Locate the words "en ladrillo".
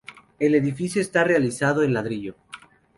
1.83-2.35